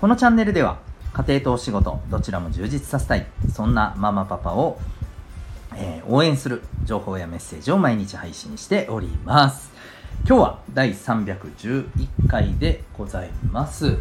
[0.00, 0.78] このチャンネルでは
[1.12, 4.80] 家庭とお仕事どちらも充実させたいそんなママパパを、
[5.76, 9.70] えー、応援する情報やメッセージを毎日配信しております。
[10.26, 11.84] 今日は第311
[12.28, 13.98] 回でございます、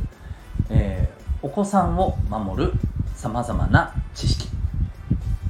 [0.70, 2.72] えー、お子さんを守る
[3.16, 4.48] さまざまな知識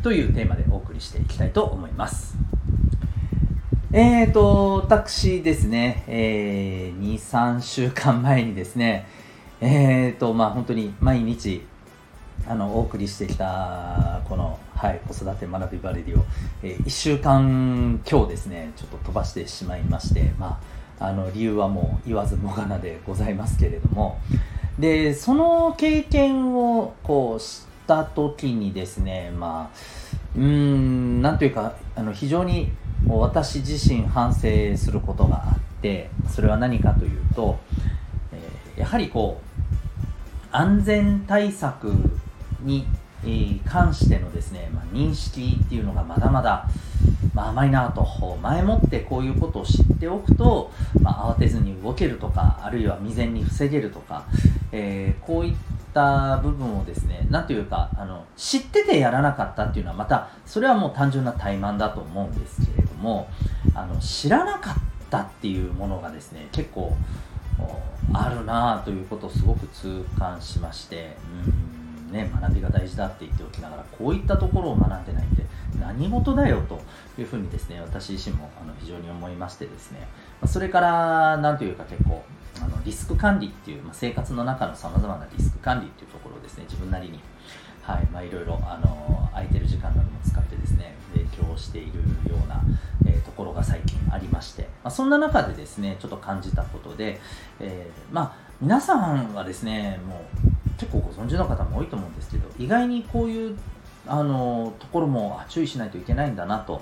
[0.02, 2.36] というテーマでお送りしていきたいと思います。
[3.92, 9.08] えーと、私ですね、えー、2、3週間前にですね、
[9.62, 11.62] えーと、まあ本当に毎日、
[12.48, 16.24] あの、お送りしてきた、この、はい、子育て学びバレディを、
[16.64, 20.62] えー、1週間今日ですね、ちょっと飛ばしてしまいまして、ま
[21.00, 24.20] あ、あの、理由はもう言わずもがなでございますけれども、
[24.80, 29.78] で、その経験を、こう、した時にですね、まあ、
[30.38, 32.72] うん、なんというか、あの、非常に、
[33.08, 37.58] 私自身反省することがあってそれは何かというと、
[38.80, 39.50] やはりこう
[40.52, 41.94] 安全対策
[42.62, 42.88] に、
[43.66, 46.70] 関してのですね、まあ、認識っていうのがまだまだ、
[47.34, 48.06] まあ、甘いなと
[48.42, 50.72] 前もってこういうことを知っておくと、
[51.02, 54.26] まあ、慌てずに動けるとかあるいは未然に防げるとか、
[54.72, 55.56] えー、こういっ
[55.94, 63.30] た部分をですね何というかあの知っててやらなかったっていうのはまたそれはもう単純な怠慢だと思うんですけれども
[63.76, 64.76] あの知らなかっ
[65.10, 66.96] たっていうものがですね結構
[68.14, 71.16] あるなということをすごく痛感しまして
[72.08, 75.44] うん、ね、学びが大事だって言っておきながらこういったところを学んでないって
[75.80, 76.82] 何事だよと
[77.20, 80.08] いうふうにですね私自身もあの非常に思いましてですね。
[80.46, 82.24] それから何というか結構
[82.62, 87.20] あのリスク管理っていう、まあ、生活の中のさまざまなリスク管理っていうところをですね自分なりに
[87.90, 92.00] はいまあ、いろいろあの空いてる時間なども使ってですね勉強している
[92.30, 92.62] ような、
[93.08, 97.20] えー、ところが最近ありまして、まあ、そんな中でですねちょっと感じたことで、
[97.60, 103.58] えー、まあ皆さんはですねもう結構ご存知の方も多いと思うんですけど意外にこういう
[104.06, 106.82] あのところも注意しないといけないんだなと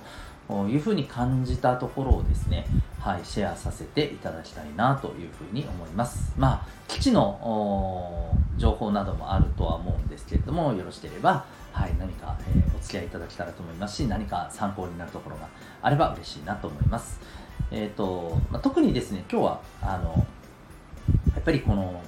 [0.67, 2.66] いうふうに感じたところをですね、
[3.00, 6.34] はい、シェアさせていただきたいなというふうに思います。
[6.38, 15.47] まあ、基地の情報などもあるとは思うんですけれども、よろしければ、はい、何か、えー、お付き合いいただけたらと思いますし、何か参考になるところが
[15.81, 17.19] あれば嬉しいなと思います。
[17.72, 20.25] えっ、ー、と、まあ、特にですね、今日は、あの、
[21.34, 22.02] やっぱりこの、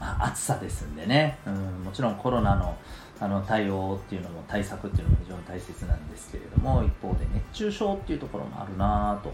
[0.00, 2.76] まあ、暑さですんでね、うん、もちろんコロナの
[3.24, 9.32] あの対応っていうのも対策っていうのも非常に大切なんですけれども一方で熱中症っていうところもあるなと。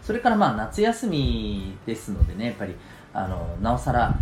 [0.00, 2.76] それからまあ夏休みですのでねやっぱり
[3.12, 4.14] あのなおさら、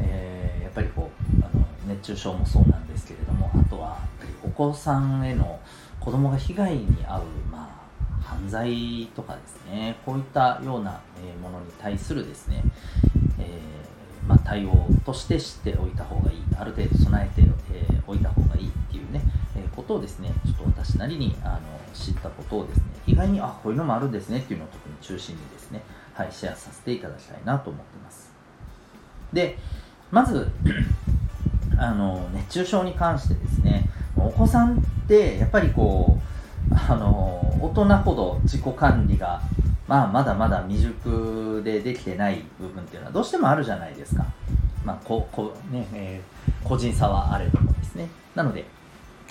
[0.00, 1.08] えー、やっぱりこ
[1.40, 5.60] うあの熱中症もそうなんですけれどもあとはやっぱりお子さんへの
[6.00, 7.86] 子供が被害に遭う、ま
[8.20, 11.00] あ、犯罪とかですねこういったような
[11.40, 12.64] ものに対するですね、
[13.38, 16.44] えー、まあ、対応として知っておいた方がいい。
[16.58, 17.43] ある程度備えて
[18.14, 19.20] おいた方がいいっていうね、
[19.56, 21.60] えー、ことをですね、ちょっと私なりにあの
[21.92, 25.82] 知ったことをですね、意外に、あ、こういうのもあるんですねっていうのを特に中心にですね、
[26.14, 28.32] はい、シェアさせていただきたいなと思ってます。
[29.32, 29.58] で、
[30.10, 30.48] まず、
[31.76, 36.18] あの、熱中症に関してですね、お子さんってやっぱりこ
[36.70, 39.42] う、あの、大人ほど自己管理が
[39.86, 44.24] まあ、まだまだ未熟でできてない部分っていうのはどうしてもあるじゃないですか。
[44.84, 48.08] まあここねえー、個人差はあれどもですね。
[48.34, 48.64] なので、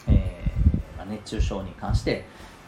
[0.08, 2.26] えーまあ、熱中症に関して、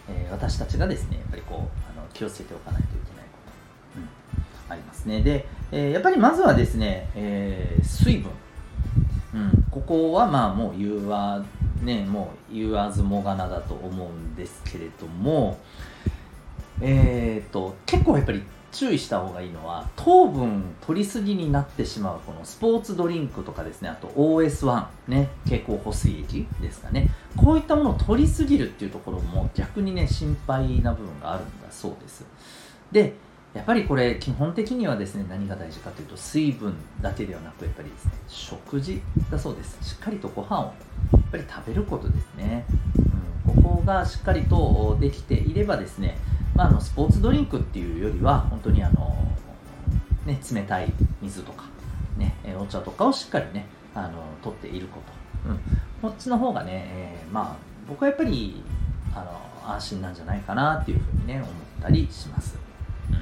[0.10, 3.40] えー、私たちがですね、やっぱりこうあの気をつけておかないといけないこ
[3.96, 5.22] と、うん、ありますね。
[5.22, 8.32] で、えー、やっぱりまずはですね、えー、水分。
[9.34, 11.44] うん、ここはまあもう言わ、
[11.82, 15.60] ね、もう言わずもがなだと思うんですけれども、
[16.82, 18.42] えーと、結構やっぱり
[18.76, 23.88] 注意した方がいいのは糖分取りすぎになってしまうこのスポーツドリンクとかですね。
[23.88, 25.30] あと OS1 ね。
[25.46, 27.10] 蛍光補水液ですかね。
[27.38, 32.26] こういったものを取りすぎるっていうところも逆にね心配な部分があるんだそうです。
[32.92, 33.14] で
[33.54, 39.02] やっぱりこれ基本的にはですね何が大事かというと水分だけではなくやっぱりですね食事
[39.32, 39.78] だそうです。
[39.82, 40.72] しっかりとご飯をや
[41.20, 42.66] っぱり食べることですね、
[43.48, 46.18] うん、ここがしっかりとできていればですね
[46.56, 49.16] まあ、あのスポーツドリンクっていうよりは本当にあの、
[50.26, 50.92] ね、冷たい
[51.22, 51.66] 水とか、
[52.18, 55.02] ね、お茶とかをしっかりねあの取っているこ
[55.44, 55.60] と、うん、
[56.02, 57.56] こっちの方がね、えー、まあ
[57.88, 58.64] 僕はやっぱり
[59.14, 59.20] あ
[59.66, 61.48] の安心なんじゃないかなっていうふうにね思っ
[61.82, 62.58] たりします。
[63.10, 63.14] う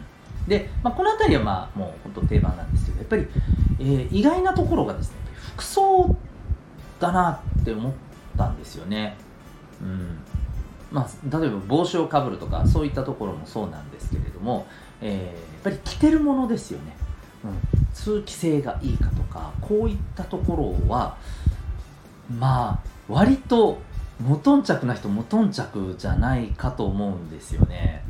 [0.45, 3.27] ん、で、まあ、この辺りはまあもう本当定番なんですけどやっぱり、
[3.79, 5.17] えー、意外なところがですね
[5.55, 6.15] 服装
[6.99, 7.93] だなって思っ
[8.37, 9.17] たんですよね。
[9.81, 10.17] うん
[10.93, 14.67] まあ、例えば帽子をかぶるとかそういったところもそうなんですけれども、
[15.01, 16.95] えー、やっぱり着てるものですよね、
[17.43, 21.17] うん、通気性がいいかとかこういったところは
[22.29, 23.79] まあ割と
[24.19, 28.03] 無頓着な人無頓着じゃないかと思うんですよね。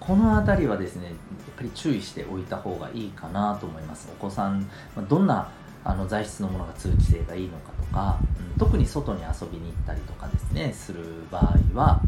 [0.00, 1.14] この辺りはですねやっ
[1.56, 4.08] ぱり注意しておいた方がいいかなと思います。
[4.10, 4.66] お子さん
[5.08, 5.48] どんな
[5.84, 8.18] あの材質のものが通気性がいいのかとか、
[8.52, 12.00] うん、特に外に遊びに行ったりとかですねする場合は、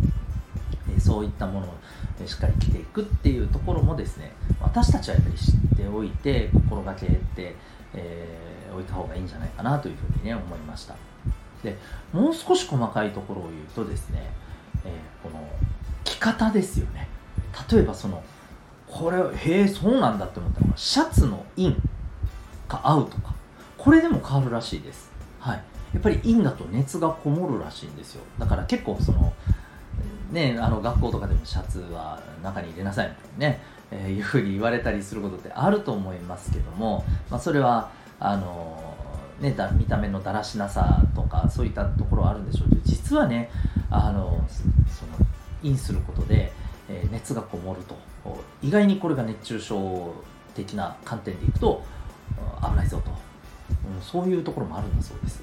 [0.95, 7.57] えそういったものをしっかり着ていくっていうところもですね私たちはやっぱり知っておいて心がけて、
[7.95, 10.95] えー、おいた方がいいんじゃないかなというふうにね思いました
[11.63, 11.77] で
[12.13, 14.31] もう少し細かいところを言うとですね、
[14.85, 15.47] えー、この
[16.05, 17.09] 着方ですよね
[17.71, 18.23] 例えばその
[18.87, 21.77] これへえそうなんだって思ったのがシャツのイン
[22.69, 23.35] が合うとか
[23.79, 25.11] これでも変わるらしいです。
[25.41, 25.63] はい。
[25.93, 28.23] やっぱりインだと熱がこもるらしいんですよ。
[28.39, 29.33] だから結構その、
[30.31, 33.61] ね、あの学校とかでもシャツは中に入れなさいみたいなね、
[33.91, 38.95] えー、いうふうに言われたりすることってあると思いますけども、まあ、それは、あの
[39.41, 43.51] ね、だ見た目のだらしなさとかそういったところはあるんでしょうけど実はね
[43.91, 45.27] あのその
[45.63, 46.53] インすることで、
[46.89, 47.97] え、熱がこもると
[48.63, 50.15] 意外にこれが熱中症
[50.55, 51.83] 的な観点でいくと
[52.63, 53.11] 危ないぞと
[53.95, 55.43] うん、そういうところもあるんだそうです。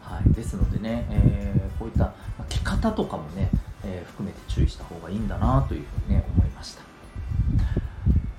[0.00, 2.12] はい、ですのでね、えー、こういった
[2.48, 3.50] 着方とかもね、
[3.84, 6.82] えー、含めて注意した方がいいんだなというふうにね思いました。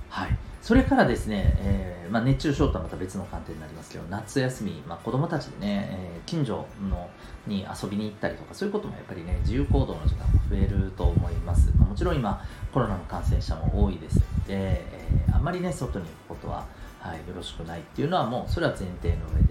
[0.08, 7.10] はい、それからですね、えー、まあ、熱中症とはまた別の観点になりますけど夏休み、まあ、子どもたちでね、え近所の
[7.46, 12.42] に遊びに行ったりとかそういうこともやっぱりね自由行動の時間も増えると思います、まあ、もちろん今
[12.72, 16.64] コロナの感染者も多いですので、えあんまりね外に行くことは
[17.06, 19.45] はい、よろしくないっていうのはもうそれは前提の上で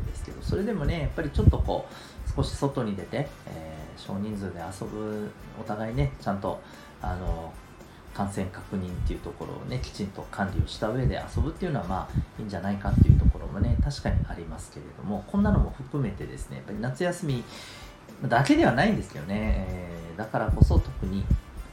[0.45, 6.61] それでもねやっぱりちょっとこう少し外に出て、えー、少人数で遊ぶお互いねちゃんと
[7.01, 7.51] あの
[8.13, 17.43] 感染確認っていうところをねきちんと管理をした上で遊ぶっていうのはまあいいんじゃないかっていうところもね確かにありますけれどもこんなのも含めてですねやっぱり夏休み
[18.27, 21.25] だけではないんですけどね、えー、だからこそ特に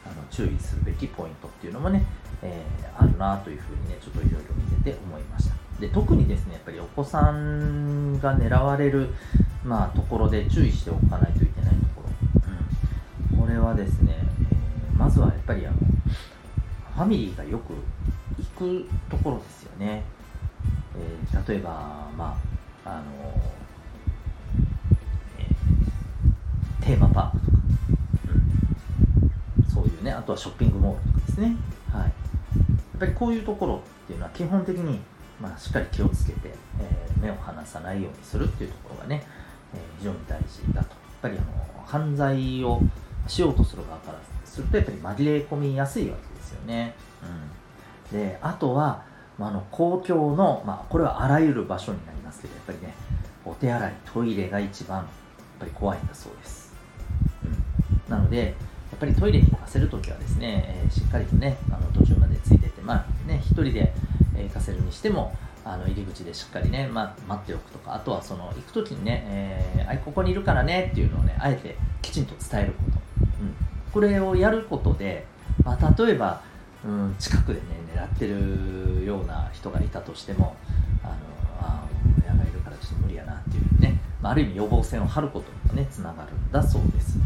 [0.05, 2.05] あの注意するべきポイントっていうのもね、
[2.43, 5.72] えー、あるなというふうにねちょっといろいろ見てて思いました。
[5.83, 9.09] で特にですねやっぱりお子さんが狙われる、
[9.65, 12.43] まあ、ところで注意しておかないといけないところ、
[13.35, 15.77] うん、これはですね、えー、まずはやっぱりあの
[16.95, 17.73] ファミリーがよく
[18.61, 20.05] 行くところですよね、
[20.97, 22.39] えー、例えばま
[22.85, 23.03] ああの、
[25.41, 27.59] えー、テーマパークとか、
[29.59, 31.57] うん、そういうねあとはショッピングモールとかですね。
[31.91, 32.03] はい。
[32.03, 32.13] やっ
[33.01, 35.01] ぱりこういうところっていうのは基本的に
[35.43, 39.27] まあ、しっかり気をつけて、えー、目を離さないようにするっていうところがね、
[39.75, 40.91] えー、非常に大事だと。
[40.91, 42.81] やっぱりあの犯罪を
[43.27, 46.95] しようとする側からすると、やっぱり紛れ込みやすいわけですよね。
[48.13, 49.05] うん、で、あとは、
[49.37, 52.95] まあ、の公共の、まあ、これはあらゆる場所になりますけど、やっぱりね、
[53.45, 55.07] お手洗い、トイレが一番やっ
[55.59, 56.73] ぱり怖いんだそうです。
[57.45, 58.55] うん、なので、
[58.93, 63.93] やっぱりトイレに行かせるときはですね、えー、しっかりとね、あの途中までついてて、まあね、一人で
[64.43, 65.35] え行かせるにしても
[65.65, 73.55] あの入り口でしっかりね、ま、待っておくとかあとはその行く時にね、えー、ここにいるからねっていうのをねあえてきちんと伝えること、うん、
[73.93, 75.25] これをやることで、
[75.65, 76.43] まあ、例えば、
[76.85, 77.61] うん、近くでね
[77.95, 80.57] 狙ってるような人がいたとしても
[81.05, 81.15] あの
[81.61, 81.87] あ
[82.25, 87.19] 親がいるからちょっと無理やなっていうね、まあ、ある意味予防線を張ることにもねつながるんだそうです、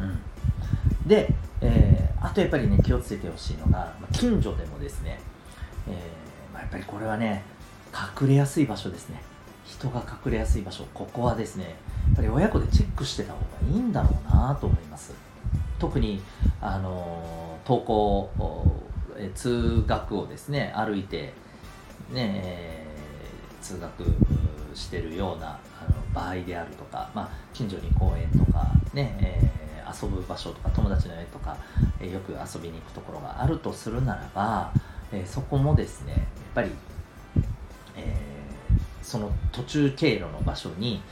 [0.00, 1.28] うん、で、
[1.60, 5.20] えー、あとやっぱりね気をつけてほしいのが近所でもですね、
[5.88, 6.21] えー
[6.62, 7.42] やっぱりこれはね
[8.20, 9.20] 隠れやすい場所ですね。
[9.66, 10.84] 人が隠れやすい場所。
[10.94, 15.12] ここはですねやっぱり親子でチェックしてた方がいいんだろうなと思います。
[15.78, 16.22] 特に
[16.60, 18.30] あの登校
[19.34, 21.34] 通学をですね歩いて
[22.10, 22.86] ね、
[23.62, 24.04] 通学
[24.74, 31.56] してるようなあの場合であるとか、まあ、近所に公園とかね、えー、遊ぶ場所とか友達の家とか、
[32.00, 34.72] えー、よく遊びに行くところがあるとするならば、
[35.12, 36.22] えそこもですねやっ
[36.54, 36.70] ぱり、
[37.96, 41.02] えー、その途中経路の場所に、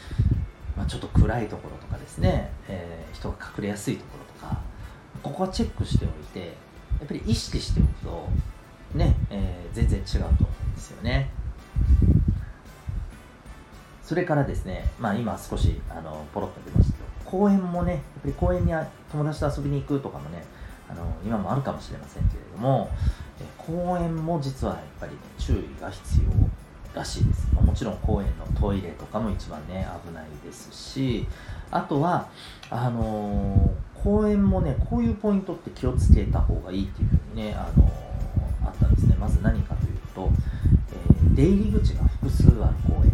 [0.77, 4.61] まあ、ちょっと暗いところとかですね、えー、人が隠れやすいところとか
[5.23, 8.29] ここはチェックしておいてやっぱり意識しておくと
[8.95, 11.31] ね、え、全然違うと思うんですよね。
[14.03, 18.73] それからですね、まあ、今少しあのポロッと出ましたけど公園もねやっぱり公園に
[19.13, 20.43] 友達と遊びに行くとかもね
[20.89, 22.91] あの今もあるかもしれませんけれども
[23.59, 31.27] 公園も実はやっぱりね注意が必要らしいです、まあ、もちろん公園のトイレとかも一番ね危ないですし
[31.71, 32.29] あとは
[32.69, 39.17] あのー、公園もねこういうポイントって気をつけた方がいいっていうふうにね、あのー、あったんですね。
[39.21, 40.31] まず何かというと、
[40.93, 43.11] えー、出入り口が複数ある公園。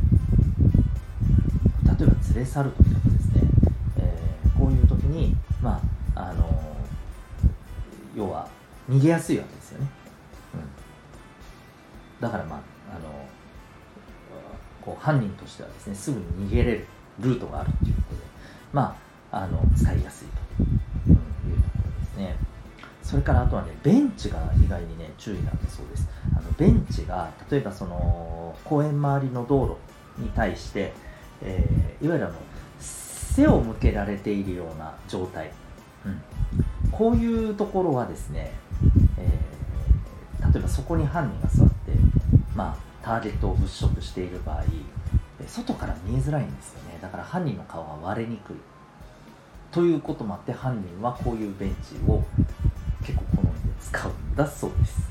[1.98, 3.40] 例えば連れ去るときとかですね、
[3.98, 4.18] え
[4.58, 5.80] こういう時にま
[6.14, 6.76] ああの
[8.14, 8.48] 要は
[8.90, 9.88] 逃げやすいわけですよね、
[12.20, 12.58] だからまあ
[12.90, 13.08] あの
[14.82, 16.86] こう犯人としてはですねすぐに逃げれる
[17.20, 18.22] ルートがあるっていうことで
[18.72, 18.96] ま
[19.30, 20.76] ああの使いやすいという
[21.08, 22.36] ところですね。
[23.02, 26.08] それからあとはねベンチが意外にね注意なんだそうです。
[26.36, 29.78] あのベンチが例えばその公園周りの道
[30.16, 30.92] 路に対して、
[31.42, 32.36] えー、いわゆるあの
[32.80, 35.52] 背を向けられているような状態、
[36.04, 36.22] うん、
[36.90, 38.50] こういうところはですね、
[39.18, 41.75] えー、例えばそこに犯人が座って、
[42.56, 44.64] まあ、ターゲットを物色している場合
[45.46, 46.98] 外から見えづらいんですよね。
[47.00, 48.56] だから犯人の顔が割れにくい。
[49.70, 52.24] ということもあって犯人はこういうベンチを
[53.02, 55.10] 結構好んで使うんだそうです。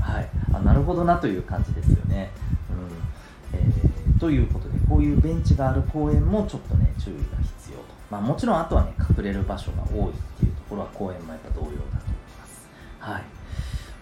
[0.00, 0.30] はい。
[0.52, 2.30] あなるほどなという感じですよね、
[3.52, 3.58] うん。
[3.58, 11.88] えー、ということでこういうベンチがある公園もちょっとね注意が必要と、まあ、もちろんあとはね隠れる場所が多いっていうところは公園もやっぱ同様だと思い
[12.38, 12.68] ます。
[13.00, 13.22] はい。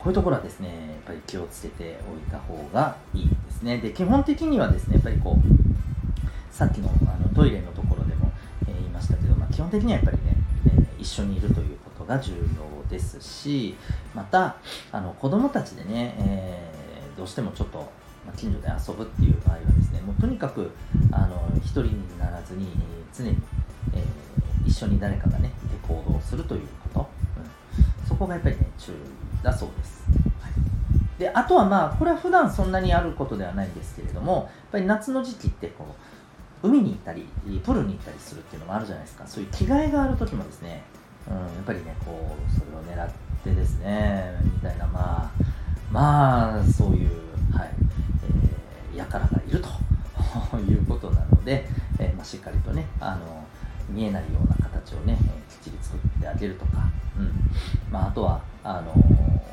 [0.03, 3.79] こういうところはですね、やっぱり気をつけておいた方がいいですね。
[3.79, 8.33] で、基本的にはですね、やっぱりこう、さっきのあのトイレのところでも、
[8.67, 10.35] えー、言いましたけど、まあ、基本的にはやっぱりね、
[10.67, 13.77] えー、一緒にいるということが重要ですし、
[14.13, 14.57] また、
[14.91, 17.79] あの子供たちでね、えー、どうしてもちょっと、
[18.27, 20.73] まあ、近所で遊ぶっていう場合はですね、もうとにかく、
[21.13, 22.67] あの一人にならずに、
[23.17, 23.37] 常に、
[23.95, 30.05] えー、一緒に誰かがね、いて行動するということ、うん、そこがやっぱりね、注意だそうです。
[30.41, 35.87] はい、であとはまあこれは普段そんなにあることではないんですけれどもやっぱり夏の時期ってこ
[36.63, 40.83] う海に行ったりプールに行ったりするっていうのもあるじゃないですかそういう着替えがある時もですね、
[41.29, 43.11] うん、やっぱりねこうそれを狙っ
[43.43, 45.31] てですねみたいなまあ
[45.91, 47.11] まあそういう、
[47.53, 47.71] はい
[48.95, 49.69] えー、輩がいると
[50.59, 51.67] いうことなので、
[51.99, 53.45] えーまあ、しっかりとねあの
[53.91, 55.17] 見えないような形をね、
[55.49, 57.33] きっちり作ってあげるとか、うん。
[57.91, 58.95] まあ、あとはあの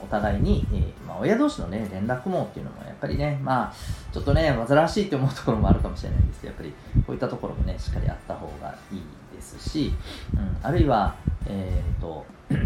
[0.01, 3.73] お互いに、えー、まあ、親同士のね連絡網っていうのもやっぱりねまあ
[4.13, 6.73] ちょっとね煩わしいって思うところもあるかもしれないですけどやっぱり
[7.05, 9.01] こういったところもねしっかりあった方がいい
[9.35, 9.93] ですし、
[10.33, 11.15] うん、あるいは
[11.47, 12.25] えっ、ー、と、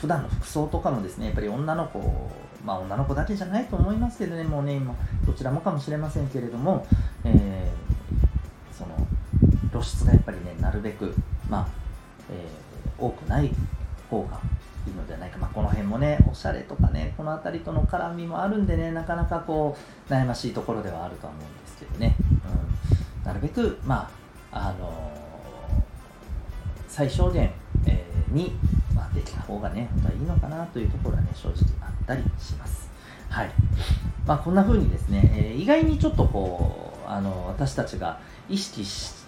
[0.00, 2.30] 普段の服装とかもですねやっぱり女の子
[2.64, 4.94] まあ女の子だけじゃないと思いますけどねもうね今
[5.26, 6.86] どちらもかもしれませんけれども、
[7.24, 7.70] えー、
[9.80, 11.14] 露出がやっぱりねなるべく
[11.48, 11.68] まあ、
[12.30, 13.50] えー、多くない
[14.10, 14.40] 方が
[14.86, 19.76] いいのではないか、まあ、この辺もねおしゃれとかねこの辺りとの絡みもあるんでねなかなかこ
[20.08, 22.16] う悩ましいところではあるとは思うんですけどね、
[23.18, 24.10] うん、なるべくま
[24.52, 25.82] ああのー、
[26.88, 27.52] 最小限、
[27.86, 28.52] えー、に、
[28.94, 32.90] まあ、できた方がね本当はいいのかなというところはね正直あったりします。
[33.28, 33.50] はい。
[34.26, 39.19] まあ、こんな風にですね、えー、意外にちょっとこうあの私たちが意識し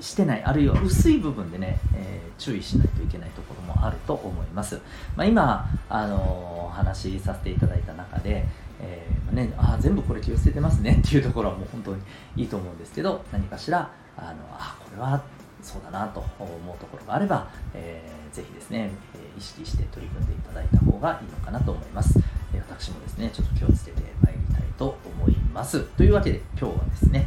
[0.00, 4.80] してないあるいは薄い部分でね、えー、注意しないといけないところもあると思います、
[5.16, 8.46] まあ、今、あのー、話させていただいた中で、
[8.80, 12.02] えー、ね、あ全部これ気をつけてますね っていうところはもう本当に
[12.36, 15.22] いいと思うんですけど何かしらあのあこれは
[15.62, 22.20] そうだなと思うところがあれば、えー、ぜひですね、え意識して取り組んでいただいた方がいいのかなと思います、
[22.52, 25.80] え私もですねちょっと気をつけてまいりたいと思います。
[25.80, 27.24] というわけで今日はですね、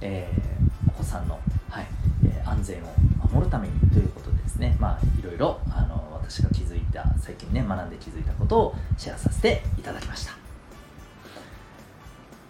[0.00, 0.30] え
[0.86, 1.40] お子さんの
[2.52, 2.86] 安全を
[3.32, 10.32] 守るためにということでですね、まあ、いろいろあの私が気づいた最近ね学んで気づいたことをシェアさせていただきました。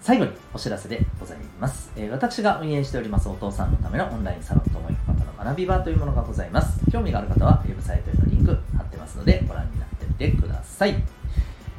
[0.01, 6.81] 最後にお知らせでございます、えー、私が運営しておりますお父さんのためのオンラインサロンともいく方の学び場というものがございます。
[6.91, 10.97] 興味がある方はウェブサイトへのリンク貼ってますのでご覧になってみてください、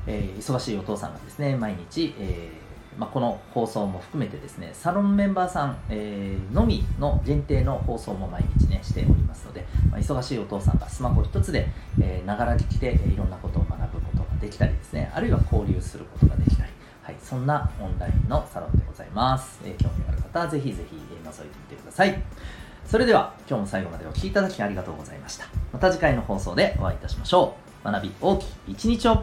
[0.08, 2.63] えー、忙しいお父さんがですね毎日、えー
[2.98, 11.68] まあ、この放送も含めてですね、サロンメンバーさん、えー、のみの限定の放送も毎日ね、しておりますので、まあ、忙しいお父さんがスマホ一つで、
[12.02, 16.72] え、ながら聞きで、え、いろんなことを学ぶことができたりですね、あるいは交流することができたり、
[17.02, 19.60] はい、そんなオンラインのサロンでございます。
[19.66, 22.22] えー、興味がある方はぜひぜひ、えー、覗いてみてください。
[22.86, 25.46] それでは、今日も最後までお聴きいただきありがとうございました。
[25.72, 27.92] また次回の放送でお会いいたしましょう。
[27.92, 29.22] 学び大きい一日を